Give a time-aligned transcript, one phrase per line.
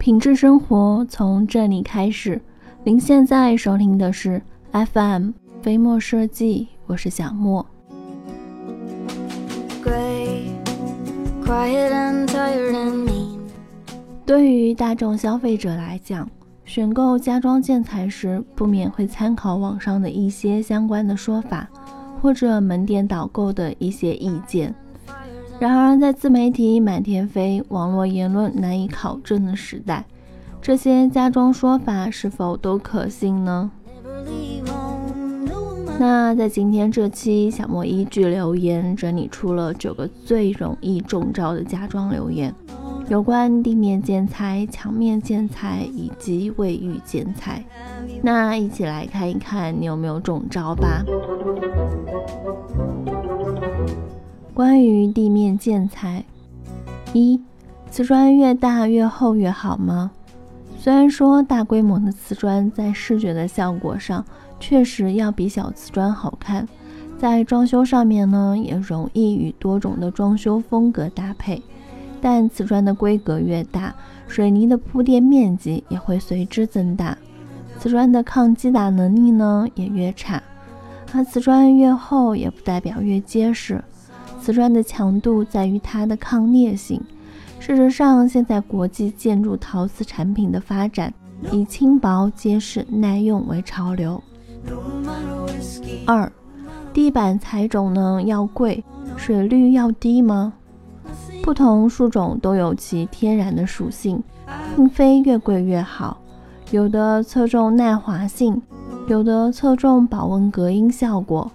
[0.00, 2.40] 品质生活从这里开始。
[2.82, 4.40] 您现在收听的是
[4.72, 7.66] FM 飞墨设计，我是小莫。
[14.24, 16.26] 对于大众消费者来讲，
[16.64, 21.68] 选购家装建材时，不免会参考网上的一些相关的说法，
[22.22, 24.74] 或者门店导购的一些意见。
[25.60, 30.06] 然而，在自媒体满天飞、网络言论难以考证的时代，
[30.62, 33.70] 这些家装说法是否都可信呢？
[35.98, 42.54] 那在今天这期，小莫依据留言整理出了九个最容易中招的家装留言，
[43.08, 47.62] 有关地面建材、墙面建材以及卫浴建材。
[48.22, 51.04] 那一起来看一看你有没有中招吧。
[54.60, 56.22] 关于地面建材，
[57.14, 57.40] 一，
[57.90, 60.10] 瓷砖越大越厚越好吗？
[60.78, 64.22] 虽然说大规模的瓷砖在视觉的效果上
[64.60, 66.68] 确实要比小瓷砖好看，
[67.18, 71.62] 在装修上面呢也容易与多种的装修风格搭配，
[72.20, 73.94] 但瓷砖的规格越大，
[74.28, 77.16] 水泥的铺垫面积也会随之增大，
[77.78, 80.42] 瓷砖的抗击打能力呢也越差，
[81.14, 83.82] 而瓷砖越厚也不代表越结实。
[84.40, 87.00] 瓷砖的强度在于它的抗裂性。
[87.58, 91.12] 事实上，现在国际建筑陶瓷产品的发展
[91.52, 94.20] 以轻薄、结实、耐用为潮流。
[96.06, 96.30] 二，
[96.92, 98.82] 地板材种呢要贵，
[99.16, 100.54] 水率要低吗？
[101.42, 104.22] 不同树种都有其天然的属性，
[104.74, 106.18] 并非越贵越好。
[106.70, 108.60] 有的侧重耐滑性，
[109.08, 111.50] 有的侧重保温隔音效果。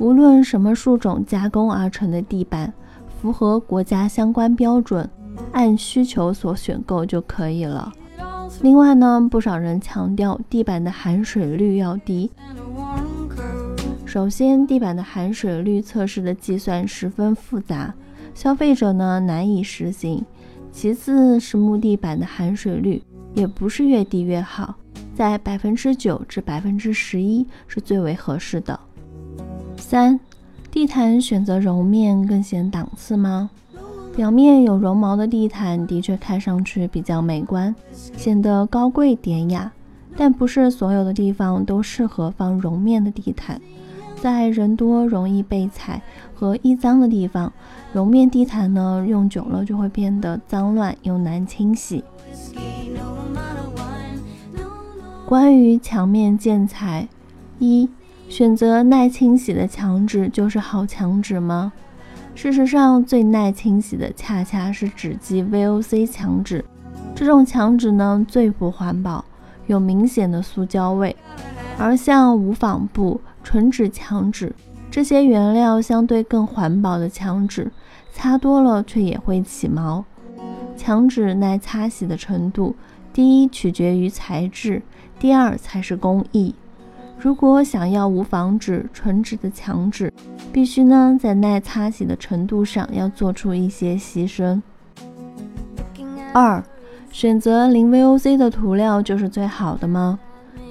[0.00, 2.72] 无论什么树种加工而成的地板，
[3.20, 5.06] 符合国家相关标准，
[5.52, 7.92] 按需求所选购就可以了。
[8.62, 12.30] 另外呢，不少人强调地板的含水率要低。
[14.06, 17.92] 首先，地板的含水率测试的计算十分复杂，
[18.34, 20.24] 消费者呢难以实行。
[20.72, 23.02] 其次是木地板的含水率
[23.34, 24.74] 也不是越低越好，
[25.14, 28.80] 在百分之九至百分之十一是最为合适的。
[29.90, 30.20] 三，
[30.70, 33.50] 地毯选择绒面更显档次吗？
[34.14, 39.72] 表面有绒毛的地毯的确看上去比较美观，显得高贵典雅。
[40.16, 43.60] 但不是所有的地方都适合放绒面的地毯，
[44.22, 46.00] 在人多容易被踩
[46.36, 47.52] 和易脏的地方，
[47.92, 52.04] 绒面地毯呢用久了就会变得脏乱又难清洗。
[55.26, 57.08] 关于墙面建材，
[57.58, 57.90] 一。
[58.30, 61.72] 选择耐清洗的墙纸就是好墙纸吗？
[62.36, 66.64] 事实上，最耐清洗的恰恰是纸基 VOC 墙纸。
[67.12, 69.24] 这种墙纸呢，最不环保，
[69.66, 71.16] 有明显的塑胶味。
[71.76, 74.54] 而像无纺布、纯纸墙纸
[74.92, 77.72] 这些原料相对更环保的墙纸，
[78.12, 80.04] 擦多了却也会起毛。
[80.76, 82.76] 墙纸耐擦洗的程度，
[83.12, 84.82] 第一取决于材质，
[85.18, 86.54] 第二才是工艺。
[87.22, 90.10] 如果想要无纺纸、纯纸的墙纸，
[90.50, 94.62] 必须呢在耐擦洗的程度上要做出一些牺牲。
[96.32, 96.64] 二，
[97.10, 100.18] 选择零 VOC 的涂料就是最好的吗？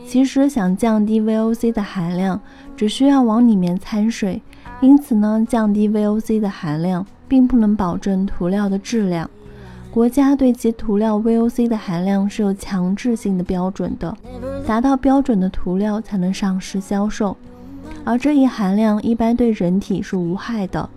[0.07, 2.41] 其实想降低 VOC 的含量，
[2.75, 4.41] 只需要往里面掺水，
[4.81, 9.29] 因此呢降低 VOC 的含量并不能保证涂料的质量。
[9.91, 14.15] 国家对其涂料 VOC 的含量是有强制性的标准的，
[14.65, 17.35] 达到标准的涂料才能上市销售，
[18.05, 20.87] 而这一含量一般对人体是无害的。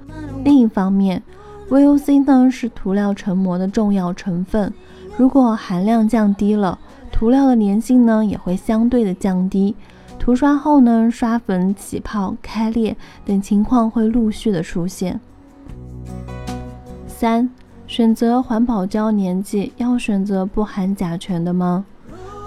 [0.45, 1.23] 另一方面
[1.71, 4.73] ，VOC 呢是涂料成膜的重要成分，
[5.17, 6.79] 如果含量降低了，
[7.11, 9.75] 涂料的粘性呢也会相对的降低，
[10.19, 15.19] 涂刷后呢刷粉起泡、开裂等情况会陆续的出现。
[17.07, 17.49] 三。
[17.93, 21.85] 选择环保胶粘剂要选择不含甲醛的吗？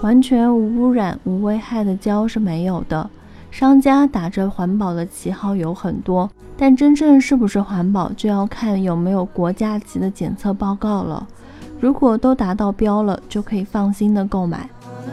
[0.02, 3.08] 完全无污染、无危害的胶是没有的。
[3.52, 6.28] 商家打着环保的旗号有很多，
[6.58, 11.28] 但真正是不是环保就要看有没有国家级的检测报告了。
[11.80, 14.68] 如果都达到标了，就可以放心的购买。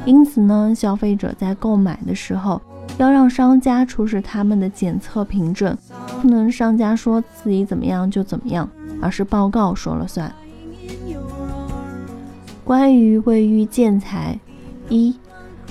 [0.06, 2.58] 因此呢，消费者在购买的时候
[2.96, 5.76] 要让商家出示他们的检测凭证，
[6.22, 8.66] 不能商家说自己怎么样就怎么样。
[9.02, 10.32] 而是报告说了算。
[12.64, 14.38] 关于卫浴建材，
[14.88, 15.14] 一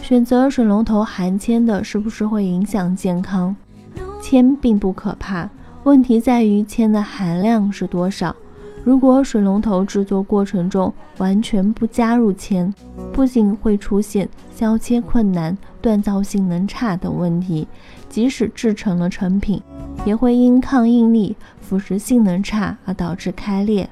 [0.03, 3.55] 选择水龙头含铅的，是不是会影响健康？
[4.21, 5.49] 铅并不可怕，
[5.83, 8.35] 问题在于铅的含量是多少。
[8.83, 12.73] 如果水龙头制作过程中完全不加入铅，
[13.13, 17.67] 不仅会出现削切困难、锻造性能差等问题，
[18.09, 19.61] 即使制成了成品，
[20.05, 23.89] 也会因抗应力、腐蚀性能差而导致开裂。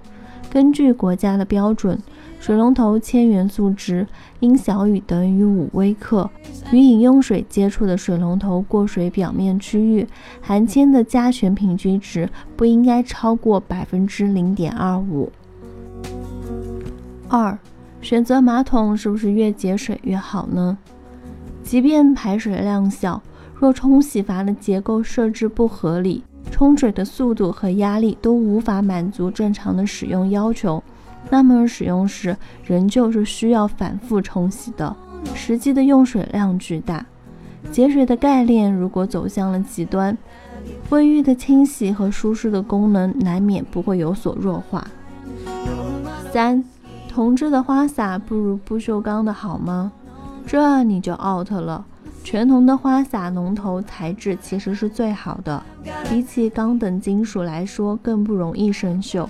[0.49, 1.99] 根据国家的标准，
[2.39, 4.07] 水龙头铅元素值
[4.39, 6.29] 应小于等于五微克。
[6.71, 10.07] 与饮用水接触的水龙头过水表面区域
[10.41, 15.31] 含铅的加权平均值不应该超过百分之零点二五。
[17.27, 17.57] 二、
[18.01, 20.77] 选择马桶是不是越节水越好呢？
[21.63, 23.21] 即便排水量小，
[23.59, 26.23] 若冲洗阀的结构设置不合理。
[26.49, 30.81] 冲水的速度和压力都无法满足正常的使用要求，
[31.29, 32.35] 那么使用时
[32.65, 34.95] 仍旧是需要反复冲洗的，
[35.35, 37.05] 实际的用水量巨大，
[37.71, 40.17] 节水的概念如果走向了极端，
[40.89, 44.87] 卫浴的清洗和舒适的功能难免不会有所弱化。
[46.31, 46.63] 三，
[47.09, 49.91] 铜制的花洒不如不锈钢的好吗？
[50.47, 51.85] 这你就 out 了。
[52.31, 55.63] 全铜的花洒龙头材质其实是最好的，
[56.07, 59.27] 比起钢等金属来说更不容易生锈。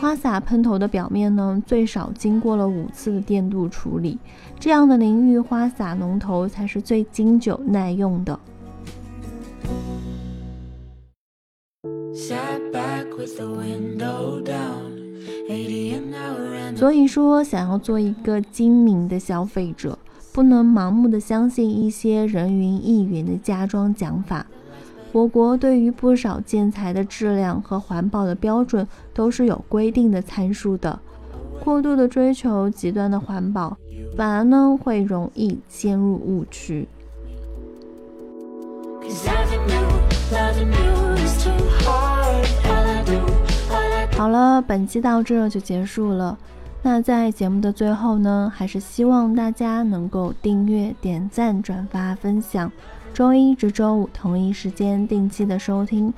[0.00, 4.16] 花洒喷头的表面呢，最少经过了五次的电镀处理，
[4.60, 8.38] 这样的淋浴花洒龙头才是最经久耐用的。
[16.76, 19.98] 所以说，想要做一个精明的消费者。
[20.40, 24.46] 不能盲目的相信一些人云亦云的家装讲法。
[25.12, 30.98] 我国对于不少建材的质量和环保的标准都是有规定的参数的。
[31.62, 33.76] 过度的追求极端的环保，
[34.16, 36.88] 反而呢会容易陷入误区。
[44.16, 46.38] 好了，本期到这就结束了。
[46.82, 52.72] 那在节目的最后呢，还是希望大家能够订阅、点赞、转发、分享，
[53.12, 56.12] 周一至周五同一时间定期的收听。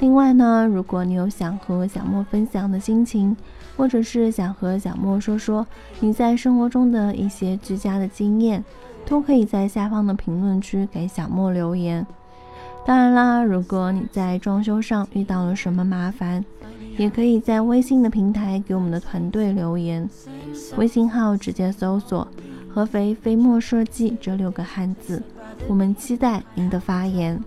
[0.00, 3.36] 另外呢，如果你有想和小莫分享的心情，
[3.76, 5.64] 或者是想和小莫说说
[6.00, 8.64] 你在生活中的一些居家的经验，
[9.06, 12.04] 都可以在下方的评论区给小莫留言。
[12.84, 16.44] 当然啦，如果你在装修上遇到了什么麻烦，
[16.98, 20.08] 也可以在微信的平台给我们的团队留言，
[20.76, 22.26] 微信号直接搜索
[22.72, 25.22] “合肥飞墨设计”这六个汉字，
[25.68, 27.42] 我们期待您的发言。